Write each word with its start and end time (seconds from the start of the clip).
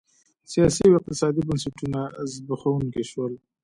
سیاسي 0.51 0.83
او 0.87 0.97
اقتصادي 0.99 1.41
بنسټونه 1.47 1.99
زبېښونکي 2.31 3.03
شول. 3.11 3.33